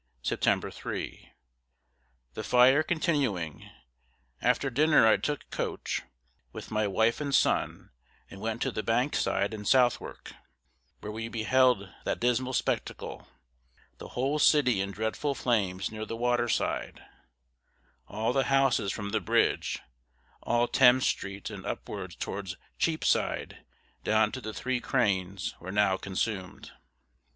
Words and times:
Sept. 0.23 0.73
3. 0.73 1.29
The 2.33 2.43
fire 2.43 2.81
continuing, 2.81 3.69
after 4.41 4.71
dinner 4.71 5.05
I 5.05 5.17
took 5.17 5.47
coach, 5.51 6.01
with 6.51 6.71
my 6.71 6.87
wife 6.87 7.21
and 7.21 7.35
son, 7.35 7.91
and 8.27 8.41
went 8.41 8.63
to 8.63 8.71
the 8.71 8.81
bank 8.81 9.15
side 9.15 9.53
in 9.53 9.63
Southwark, 9.63 10.33
where 11.01 11.11
we 11.11 11.27
beheld 11.27 11.87
that 12.03 12.19
dismal 12.19 12.53
spectacle, 12.53 13.27
the 13.99 14.07
whole 14.17 14.39
city 14.39 14.81
in 14.81 14.89
dreadful 14.89 15.35
flames 15.35 15.91
near 15.91 16.07
the 16.07 16.17
waterside; 16.17 17.03
all 18.07 18.33
the 18.33 18.45
houses 18.45 18.91
from 18.91 19.11
the 19.11 19.21
bridge, 19.21 19.81
all 20.41 20.67
Thames 20.67 21.05
street, 21.05 21.51
and 21.51 21.63
upwards 21.63 22.15
towards 22.15 22.57
Cheapside 22.79 23.63
down 24.03 24.31
to 24.31 24.41
the 24.41 24.51
Three 24.51 24.79
Cranes, 24.79 25.53
were 25.59 25.71
now 25.71 25.95
consumed. 25.95 26.71